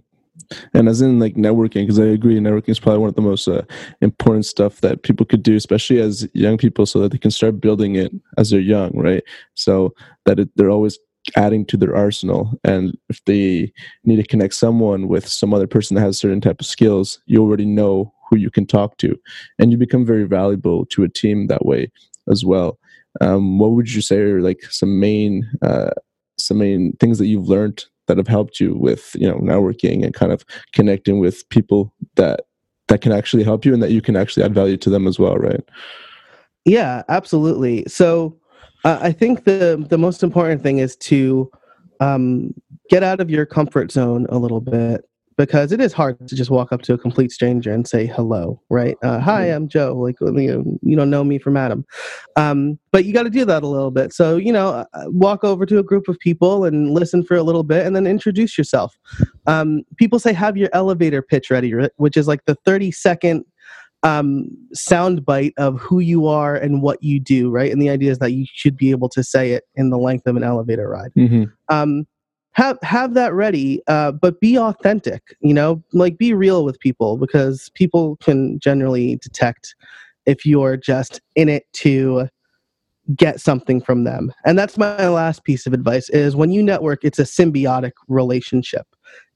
[0.74, 3.46] and as in like networking because i agree networking is probably one of the most
[3.48, 3.62] uh,
[4.00, 7.60] important stuff that people could do especially as young people so that they can start
[7.60, 9.22] building it as they're young right
[9.54, 10.98] so that it, they're always
[11.36, 12.58] adding to their arsenal.
[12.64, 13.72] And if they
[14.04, 17.40] need to connect someone with some other person that has certain type of skills you
[17.40, 19.18] already know who you can talk to.
[19.58, 21.90] And you become very valuable to a team that way
[22.30, 22.78] as well.
[23.20, 25.90] Um, what would you say are like some main uh,
[26.38, 30.14] some main things that you've learned that have helped you with you know networking and
[30.14, 32.40] kind of connecting with people that
[32.88, 35.18] that can actually help you and that you can actually add value to them as
[35.18, 35.62] well right?
[36.64, 37.84] Yeah absolutely.
[37.86, 38.38] So
[38.84, 41.50] uh, i think the the most important thing is to
[42.00, 42.52] um,
[42.90, 45.04] get out of your comfort zone a little bit
[45.36, 48.60] because it is hard to just walk up to a complete stranger and say hello,
[48.70, 48.96] right?
[49.02, 49.94] Uh, Hi, I'm Joe.
[49.94, 51.84] Like you, know, you don't know me from Adam,
[52.36, 54.12] um, but you got to do that a little bit.
[54.12, 57.42] So you know, uh, walk over to a group of people and listen for a
[57.42, 58.96] little bit, and then introduce yourself.
[59.46, 63.44] Um, people say have your elevator pitch ready, which is like the 30 second
[64.02, 67.70] um, sound bite of who you are and what you do, right?
[67.70, 70.26] And the idea is that you should be able to say it in the length
[70.26, 71.12] of an elevator ride.
[71.16, 71.44] Mm-hmm.
[71.68, 72.06] Um,
[72.52, 77.16] have have that ready uh, but be authentic you know like be real with people
[77.16, 79.74] because people can generally detect
[80.26, 82.28] if you're just in it to
[83.16, 87.02] get something from them and that's my last piece of advice is when you network
[87.02, 88.86] it's a symbiotic relationship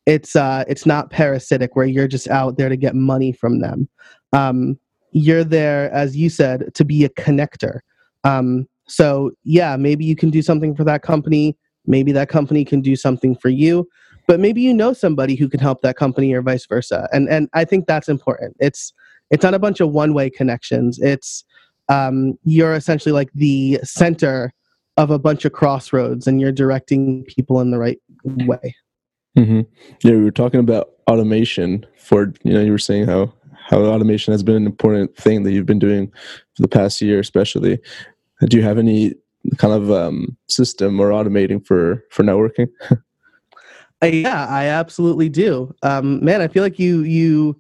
[0.07, 3.89] it's uh it's not parasitic where you're just out there to get money from them.
[4.33, 4.79] Um
[5.13, 7.81] you're there as you said to be a connector.
[8.25, 11.57] Um so yeah maybe you can do something for that company.
[11.87, 13.89] Maybe that company can do something for you.
[14.29, 17.09] But maybe you know somebody who can help that company or vice versa.
[17.13, 18.57] And and i think that's important.
[18.61, 18.93] It's
[19.31, 21.01] it's not a bunch of one way connections.
[21.01, 21.45] It's
[21.89, 24.53] um, you're essentially like the center
[24.97, 28.75] of a bunch of crossroads and you're directing people in the right way
[29.37, 29.61] mm-hmm.
[30.03, 33.33] yeah we were talking about automation for you know you were saying how
[33.69, 36.09] how automation has been an important thing that you've been doing
[36.55, 37.79] for the past year especially
[38.45, 39.15] do you have any
[39.57, 42.69] kind of um, system or automating for for networking?
[44.03, 45.75] Uh, yeah, I absolutely do.
[45.83, 47.59] Um, man, I feel like you you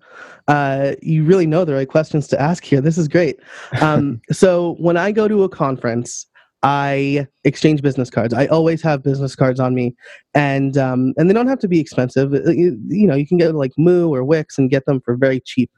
[0.48, 2.82] uh, you really know the right questions to ask here.
[2.82, 3.40] This is great.
[3.80, 6.26] Um, so when I go to a conference,
[6.66, 8.34] I exchange business cards.
[8.34, 9.94] I always have business cards on me,
[10.34, 12.34] and um, and they don't have to be expensive.
[12.34, 15.14] Uh, you, you know, you can get like Moo or Wix and get them for
[15.14, 15.70] very cheap,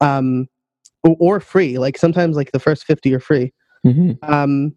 [0.00, 0.48] um,
[1.04, 1.76] or, or free.
[1.76, 3.52] Like sometimes, like the first fifty are free.
[3.84, 4.12] Mm-hmm.
[4.32, 4.74] Um,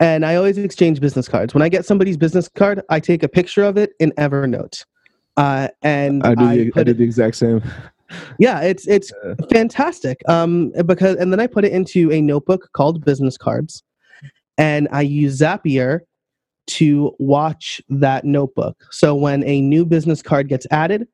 [0.00, 1.54] and I always exchange business cards.
[1.54, 4.84] When I get somebody's business card, I take a picture of it in Evernote,
[5.36, 7.62] uh, and I do, the, I, I do the exact same.
[8.40, 9.12] Yeah, it's it's
[9.52, 10.20] fantastic.
[10.28, 13.84] Um, because and then I put it into a notebook called business cards,
[14.58, 16.00] and I use Zapier
[16.66, 18.84] to watch that notebook.
[18.90, 21.06] So when a new business card gets added,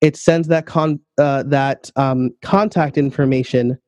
[0.00, 3.78] it sends that con uh, that um, contact information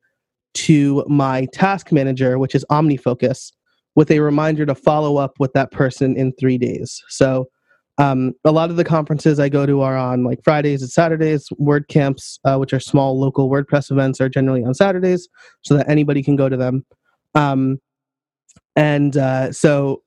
[0.53, 3.51] to my task manager, which is OmniFocus,
[3.95, 7.03] with a reminder to follow up with that person in three days.
[7.09, 7.49] So
[7.97, 11.47] um, a lot of the conferences I go to are on like Fridays and Saturdays.
[11.59, 15.27] WordCamps, uh, which are small local WordPress events, are generally on Saturdays
[15.61, 16.85] so that anybody can go to them.
[17.35, 17.79] Um,
[18.75, 20.03] and uh, so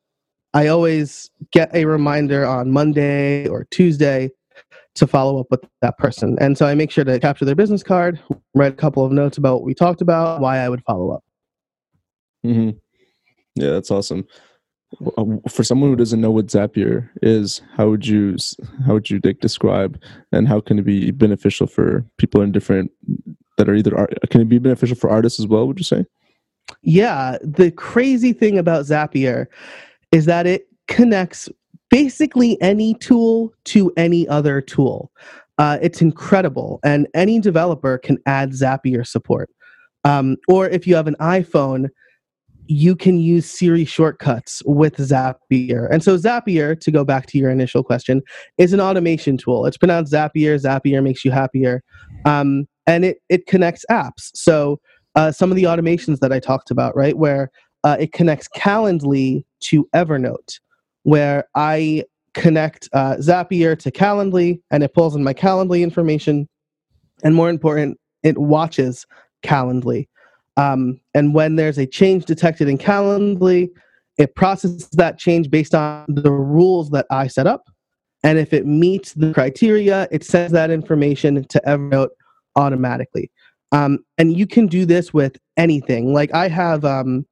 [0.54, 4.30] I always get a reminder on Monday or Tuesday
[4.94, 6.36] to follow up with that person.
[6.40, 8.20] And so I make sure to capture their business card,
[8.54, 11.24] write a couple of notes about what we talked about, why I would follow up.
[12.44, 12.70] Mm-hmm.
[13.54, 14.26] Yeah, that's awesome.
[15.16, 18.36] Uh, for someone who doesn't know what Zapier is, how would you
[18.86, 20.00] how would you describe
[20.32, 22.90] and how can it be beneficial for people in different
[23.58, 25.66] that are either art, can it be beneficial for artists as well?
[25.66, 26.06] Would you say?
[26.82, 29.46] Yeah, the crazy thing about Zapier
[30.12, 31.48] is that it connects
[31.90, 35.10] basically any tool to any other tool.
[35.58, 39.50] Uh, it's incredible, and any developer can add Zapier support.
[40.04, 41.88] Um, or if you have an iPhone
[42.68, 45.88] you can use Siri shortcuts with Zapier.
[45.90, 48.22] And so Zapier, to go back to your initial question,
[48.58, 49.64] is an automation tool.
[49.64, 50.60] It's pronounced Zapier.
[50.60, 51.82] Zapier makes you happier.
[52.26, 54.30] Um, and it, it connects apps.
[54.34, 54.80] So
[55.14, 57.50] uh, some of the automations that I talked about, right, where
[57.84, 60.60] uh, it connects Calendly to Evernote,
[61.02, 66.48] where I connect uh, Zapier to Calendly and it pulls in my Calendly information.
[67.24, 69.06] And more important, it watches
[69.42, 70.08] Calendly.
[70.56, 73.68] Um, and when there's a change detected in Calendly,
[74.18, 77.68] it processes that change based on the rules that I set up.
[78.24, 82.08] And if it meets the criteria, it sends that information to Evernote
[82.56, 83.30] automatically.
[83.72, 86.12] Um, and you can do this with anything.
[86.12, 87.26] Like I have, um,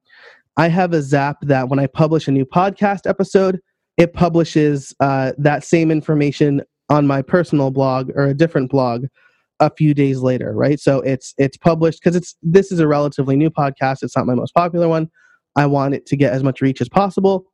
[0.57, 3.59] I have a Zap that when I publish a new podcast episode,
[3.97, 9.05] it publishes uh, that same information on my personal blog or a different blog
[9.59, 10.79] a few days later, right?
[10.79, 13.97] So it's it's published because it's this is a relatively new podcast.
[14.03, 15.09] It's not my most popular one.
[15.55, 17.45] I want it to get as much reach as possible,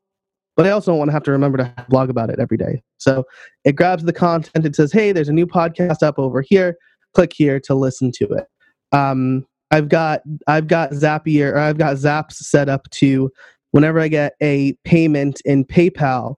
[0.58, 2.84] but I also don't want to have to remember to blog about it every day.
[2.98, 3.24] So
[3.63, 4.65] it grabs the content.
[4.65, 6.76] It says, "Hey, there's a new podcast up over here.
[7.13, 8.46] Click here to listen to it."
[8.93, 13.32] Um, I've got I've got Zapier or I've got Zaps set up to
[13.71, 16.36] whenever I get a payment in PayPal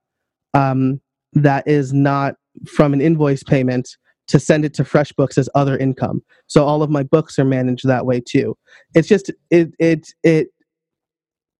[0.54, 1.02] um,
[1.34, 3.90] that is not from an invoice payment
[4.28, 6.24] to send it to FreshBooks as other income.
[6.48, 8.58] So all of my books are managed that way too.
[8.96, 10.48] It's just it it it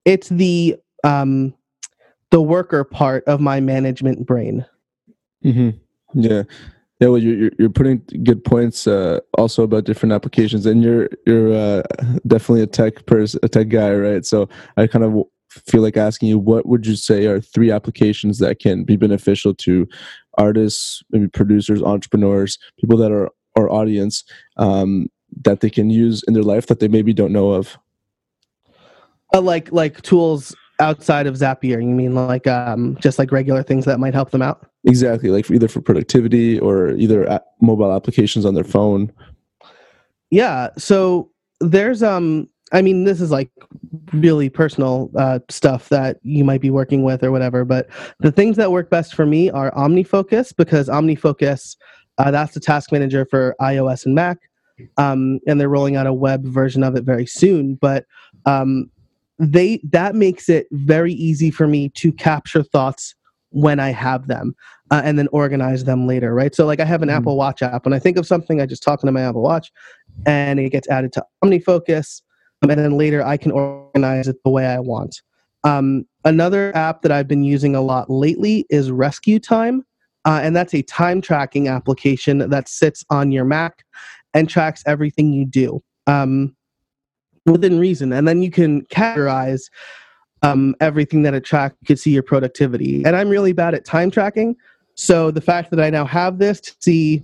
[0.04, 1.54] it's the um
[2.30, 4.64] the worker part of my management brain.
[5.44, 5.70] Mm-hmm.
[6.18, 6.42] Yeah,
[6.98, 11.52] Yeah, well, you're you're putting good points uh, also about different applications, and you're you're
[11.52, 11.82] uh,
[12.26, 14.24] definitely a tech person, a tech guy, right?
[14.24, 18.38] So I kind of feel like asking you, what would you say are three applications
[18.38, 19.86] that can be beneficial to
[20.38, 24.24] artists, maybe producers, entrepreneurs, people that are our audience
[24.56, 25.10] um,
[25.42, 27.76] that they can use in their life that they maybe don't know of?
[29.34, 31.82] Uh, like like tools outside of Zapier.
[31.82, 34.70] You mean like um, just like regular things that might help them out?
[34.86, 39.12] Exactly, like for either for productivity or either mobile applications on their phone.
[40.30, 40.70] Yeah.
[40.78, 43.50] So there's um I mean, this is like
[44.12, 47.64] really personal uh, stuff that you might be working with or whatever.
[47.64, 51.76] But the things that work best for me are OmniFocus because OmniFocus,
[52.18, 54.38] uh, that's the task manager for iOS and Mac,
[54.96, 57.76] um, and they're rolling out a web version of it very soon.
[57.76, 58.04] But
[58.46, 58.90] um,
[59.38, 63.14] they that makes it very easy for me to capture thoughts
[63.56, 64.54] when I have them
[64.90, 66.54] uh, and then organize them later, right?
[66.54, 67.16] So, like, I have an mm-hmm.
[67.16, 67.86] Apple Watch app.
[67.86, 69.72] When I think of something, I just talk into my Apple Watch
[70.26, 72.20] and it gets added to OmniFocus.
[72.62, 75.22] Um, and then later I can organize it the way I want.
[75.64, 79.80] Um, another app that I've been using a lot lately is RescueTime.
[80.26, 83.84] Uh, and that's a time tracking application that sits on your Mac
[84.34, 85.82] and tracks everything you do.
[86.06, 86.54] Um,
[87.46, 88.12] within reason.
[88.12, 89.70] And then you can categorize
[90.42, 91.76] um, everything that it tracks.
[91.82, 93.04] You can see your productivity.
[93.04, 94.56] And I'm really bad at time tracking.
[94.94, 97.22] So the fact that I now have this to see,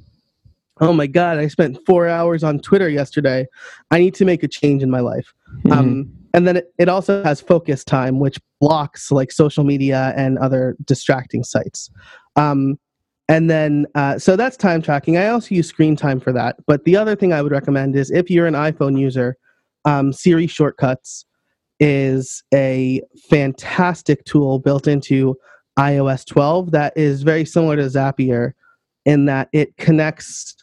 [0.81, 3.46] oh my God, I spent four hours on Twitter yesterday.
[3.90, 5.33] I need to make a change in my life.
[5.64, 5.72] Mm-hmm.
[5.72, 10.38] Um, and then it, it also has focus time, which blocks like social media and
[10.38, 11.90] other distracting sites.
[12.37, 12.79] Um,
[13.29, 15.16] and then, uh, so that's time tracking.
[15.16, 16.57] I also use screen time for that.
[16.66, 19.37] But the other thing I would recommend is if you're an iPhone user,
[19.85, 21.25] um, Siri Shortcuts
[21.80, 25.37] is a fantastic tool built into
[25.78, 28.52] iOS 12 that is very similar to Zapier
[29.04, 30.56] in that it connects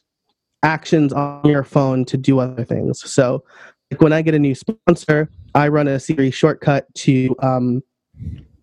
[0.63, 3.01] actions on your phone to do other things.
[3.09, 3.43] So,
[3.91, 7.81] like when I get a new sponsor, I run a Siri shortcut to um,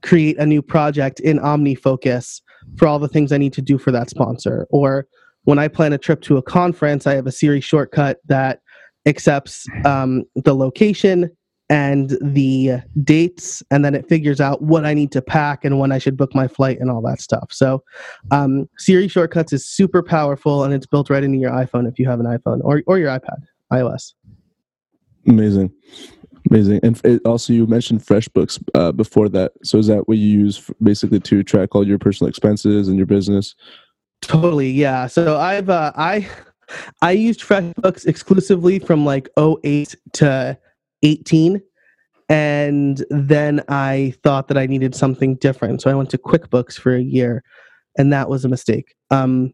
[0.03, 2.41] create a new project in OmniFocus
[2.77, 4.67] for all the things I need to do for that sponsor.
[4.71, 5.07] Or
[5.45, 8.61] when I plan a trip to a conference, I have a Siri shortcut that
[9.05, 11.31] accepts um, the location
[11.69, 15.93] and the dates, and then it figures out what I need to pack and when
[15.93, 17.49] I should book my flight and all that stuff.
[17.51, 17.83] So,
[18.31, 22.09] um, Siri Shortcuts is super powerful, and it's built right into your iPhone if you
[22.09, 24.15] have an iPhone or or your iPad, iOS.
[25.27, 25.73] Amazing,
[26.51, 26.81] amazing.
[26.83, 29.53] And it, also, you mentioned FreshBooks uh, before that.
[29.65, 33.07] So, is that what you use basically to track all your personal expenses and your
[33.07, 33.55] business?
[34.23, 35.07] Totally, yeah.
[35.07, 36.29] So I've uh, I
[37.03, 40.59] I used FreshBooks exclusively from like 08 to
[41.03, 41.61] 18
[42.29, 45.81] and then I thought that I needed something different.
[45.81, 47.45] So I went to QuickBooks for a year
[47.97, 48.95] and that was a mistake.
[49.11, 49.53] Um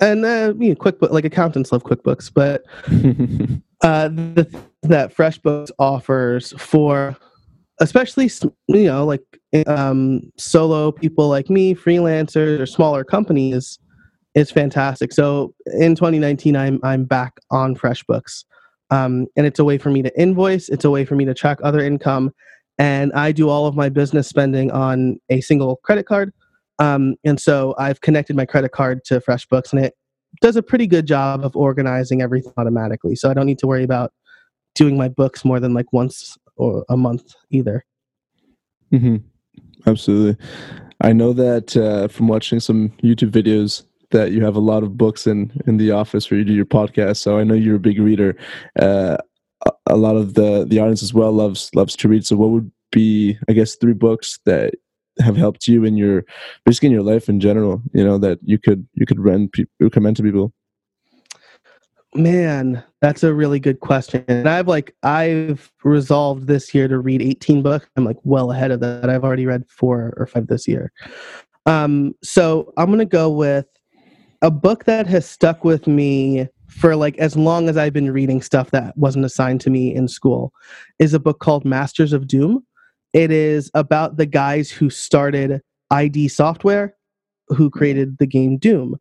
[0.00, 2.64] and uh, you know, QuickBooks, like accountants love QuickBooks, but
[3.82, 4.48] uh, the
[4.82, 7.16] that FreshBooks offers for,
[7.80, 8.30] especially
[8.68, 9.22] you know, like
[9.66, 13.78] um, solo people like me, freelancers or smaller companies,
[14.34, 15.12] is fantastic.
[15.12, 18.44] So in 2019, I'm I'm back on FreshBooks,
[18.90, 20.68] um, and it's a way for me to invoice.
[20.68, 22.32] It's a way for me to track other income,
[22.78, 26.32] and I do all of my business spending on a single credit card.
[26.78, 29.94] Um, and so I've connected my credit card to FreshBooks, and it
[30.40, 33.16] does a pretty good job of organizing everything automatically.
[33.16, 34.12] So I don't need to worry about
[34.74, 37.84] doing my books more than like once or a month either.
[38.92, 39.16] Mm-hmm.
[39.86, 40.42] Absolutely.
[41.00, 44.96] I know that uh, from watching some YouTube videos that you have a lot of
[44.96, 47.18] books in in the office where you do your podcast.
[47.18, 48.36] So I know you're a big reader.
[48.78, 49.16] Uh,
[49.86, 52.26] a lot of the the audience as well loves loves to read.
[52.26, 54.74] So what would be, I guess, three books that
[55.20, 56.24] have helped you in your
[56.64, 57.82] basically in your life in general?
[57.92, 60.52] You know that you could you could recommend to people.
[62.12, 64.24] Man, that's a really good question.
[64.26, 67.86] And I've like I've resolved this year to read 18 books.
[67.96, 69.08] I'm like well ahead of that.
[69.08, 70.92] I've already read four or five this year.
[71.66, 73.66] Um, so I'm gonna go with
[74.42, 78.40] a book that has stuck with me for like as long as I've been reading
[78.40, 80.52] stuff that wasn't assigned to me in school
[80.98, 82.64] is a book called Masters of Doom.
[83.12, 86.94] It is about the guys who started ID Software,
[87.48, 88.98] who created the game Doom.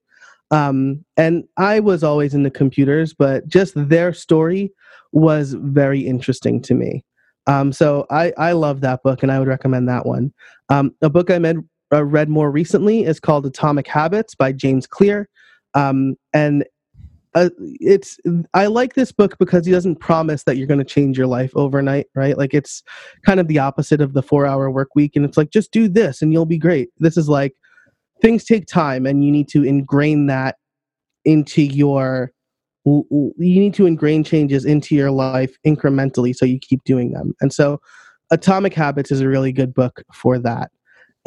[0.51, 4.73] Um, and I was always into computers, but just their story
[5.11, 7.05] was very interesting to me.
[7.45, 10.33] Um, so I, I love that book and I would recommend that one.
[10.69, 14.87] Um, a book I med- uh, read more recently is called Atomic Habits by James
[14.87, 15.27] Clear.
[15.73, 16.65] Um, and
[17.35, 18.19] uh, it's
[18.53, 21.51] I like this book because he doesn't promise that you're going to change your life
[21.55, 22.37] overnight, right?
[22.37, 22.81] Like it's
[23.23, 25.87] kind of the opposite of the four hour work week, and it's like just do
[25.87, 26.89] this and you'll be great.
[26.97, 27.53] This is like
[28.21, 30.55] things take time, and you need to ingrain that
[31.25, 32.31] into your
[32.85, 37.53] you need to ingrain changes into your life incrementally so you keep doing them and
[37.53, 37.79] so
[38.31, 40.71] atomic habits is a really good book for that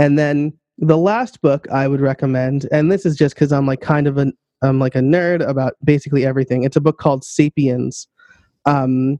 [0.03, 3.81] and then the last book i would recommend and this is just because i'm like
[3.81, 4.33] kind of an
[4.63, 8.09] i'm like a nerd about basically everything it's a book called sapiens.
[8.65, 9.19] Um,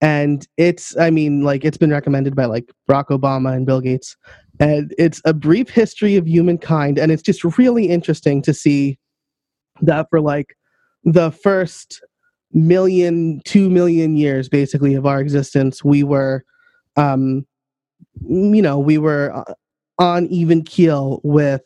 [0.00, 4.16] and it's i mean like it's been recommended by like barack obama and bill gates.
[4.60, 8.98] And it's a brief history of humankind and it's just really interesting to see
[9.80, 10.56] that for like
[11.02, 12.02] the first
[12.52, 16.44] million two million years basically of our existence we were
[16.96, 17.44] um
[18.28, 19.54] you know we were uh,
[19.98, 21.62] on even keel with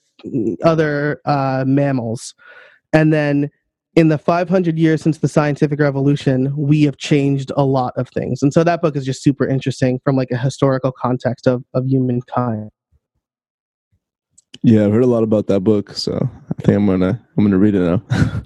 [0.65, 2.35] other uh mammals
[2.93, 3.51] and then
[3.99, 8.43] in the 500 years since the scientific revolution, we have changed a lot of things.
[8.43, 11.85] And so that book is just super interesting from like a historical context of, of
[11.85, 12.71] humankind.
[14.63, 17.59] Yeah, I've heard a lot about that book, so I think I'm gonna I'm gonna
[17.59, 18.03] read it now.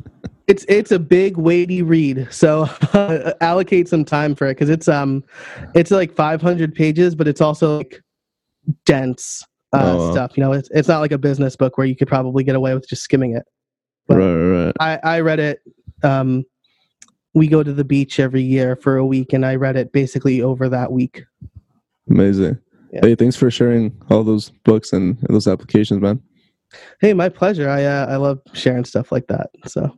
[0.46, 2.62] it's it's a big weighty read, so
[2.94, 5.22] uh, allocate some time for it because it's um
[5.74, 8.02] it's like 500 pages, but it's also like
[8.86, 10.36] dense uh, oh, stuff.
[10.36, 12.74] You know, it's it's not like a business book where you could probably get away
[12.74, 13.44] with just skimming it.
[14.06, 14.74] But right, right.
[14.80, 15.60] I, I read it.
[16.02, 16.44] Um,
[17.34, 20.42] we go to the beach every year for a week, and I read it basically
[20.42, 21.22] over that week.
[22.10, 22.58] Amazing.
[22.92, 23.00] Yeah.
[23.02, 26.20] Hey, thanks for sharing all those books and those applications, man.
[27.00, 27.68] Hey, my pleasure.
[27.68, 29.50] I uh, I love sharing stuff like that.
[29.66, 29.96] So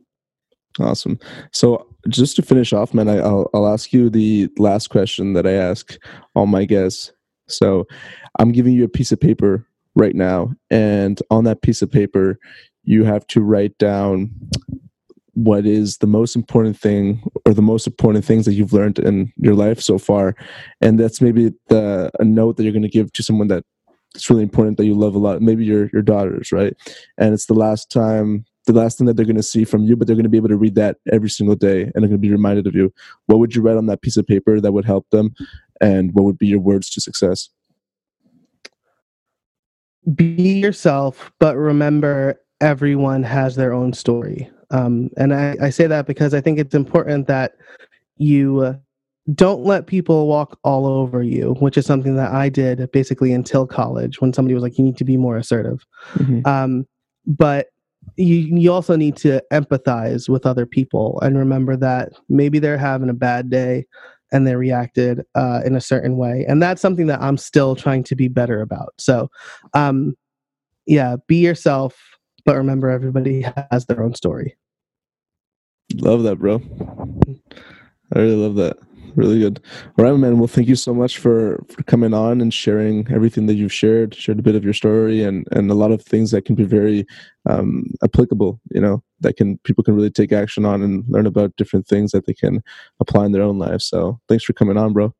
[0.78, 1.18] awesome.
[1.52, 5.46] So just to finish off, man, I, will I'll ask you the last question that
[5.46, 5.96] I ask
[6.34, 7.12] all my guests.
[7.48, 7.86] So
[8.38, 12.38] I'm giving you a piece of paper right now, and on that piece of paper,
[12.82, 14.30] you have to write down
[15.34, 19.32] what is the most important thing or the most important things that you've learned in
[19.36, 20.34] your life so far.
[20.80, 23.64] And that's maybe the a note that you're going to give to someone that
[24.14, 26.74] it's really important that you love a lot maybe your your daughters right?
[27.18, 29.96] And it's the last time the last thing that they're going to see from you
[29.96, 32.12] but they're going to be able to read that every single day and they're going
[32.12, 32.92] to be reminded of you.
[33.26, 35.34] What would you write on that piece of paper that would help them
[35.80, 37.50] and what would be your words to success
[40.14, 44.50] be yourself but remember everyone has their own story.
[44.70, 47.52] Um, and I, I, say that because I think it's important that
[48.16, 48.74] you uh,
[49.34, 53.66] don't let people walk all over you, which is something that I did basically until
[53.66, 55.84] college when somebody was like, you need to be more assertive.
[56.14, 56.46] Mm-hmm.
[56.48, 56.86] Um,
[57.26, 57.68] but
[58.16, 63.10] you, you also need to empathize with other people and remember that maybe they're having
[63.10, 63.86] a bad day
[64.32, 66.44] and they reacted uh, in a certain way.
[66.48, 68.94] And that's something that I'm still trying to be better about.
[68.98, 69.30] So,
[69.74, 70.14] um,
[70.86, 71.96] yeah, be yourself
[72.44, 74.56] but remember, everybody has their own story.
[75.94, 76.60] Love that, bro.
[78.14, 78.76] I really love that.
[79.14, 79.60] Really good.
[79.98, 80.38] All right, man.
[80.38, 84.14] Well, thank you so much for, for coming on and sharing everything that you've shared,
[84.14, 86.64] shared a bit of your story and, and a lot of things that can be
[86.64, 87.06] very
[87.48, 91.56] um, applicable, you know, that can people can really take action on and learn about
[91.56, 92.62] different things that they can
[93.00, 93.84] apply in their own lives.
[93.84, 95.14] So thanks for coming on, bro.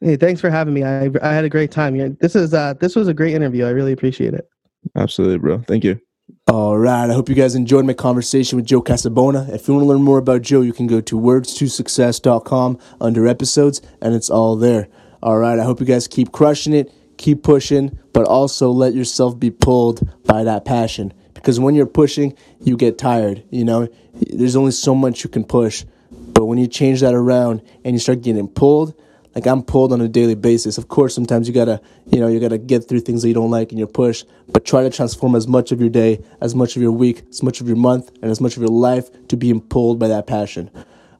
[0.00, 0.84] Hey, thanks for having me.
[0.84, 2.16] I, I had a great time.
[2.20, 3.64] This is uh, this was a great interview.
[3.64, 4.48] I really appreciate it.
[4.94, 5.58] Absolutely, bro.
[5.60, 6.00] Thank you.
[6.48, 7.10] All right.
[7.10, 9.48] I hope you guys enjoyed my conversation with Joe Casabona.
[9.48, 13.82] If you want to learn more about Joe, you can go to wordstosuccess.com under episodes,
[14.00, 14.88] and it's all there.
[15.22, 15.58] All right.
[15.58, 20.08] I hope you guys keep crushing it, keep pushing, but also let yourself be pulled
[20.24, 21.12] by that passion.
[21.34, 23.44] Because when you're pushing, you get tired.
[23.50, 25.84] You know, there's only so much you can push.
[26.10, 28.94] But when you change that around and you start getting pulled,
[29.36, 30.78] like I'm pulled on a daily basis.
[30.78, 33.50] Of course, sometimes you gotta, you know, you gotta get through things that you don't
[33.50, 36.74] like and you push, but try to transform as much of your day, as much
[36.74, 39.36] of your week, as much of your month, and as much of your life to
[39.36, 40.70] being pulled by that passion.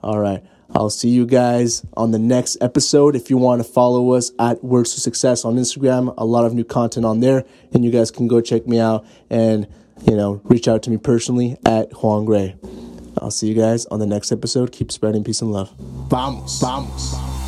[0.03, 0.43] All right.
[0.75, 3.15] I'll see you guys on the next episode.
[3.15, 6.55] If you want to follow us at Words to Success on Instagram, a lot of
[6.55, 9.69] new content on there, and you guys can go check me out and,
[10.09, 12.57] you know, reach out to me personally at Juan Gray.
[13.19, 14.73] I'll see you guys on the next episode.
[14.73, 15.71] Keep spreading peace and love.
[16.09, 17.46] Vamos, vamos.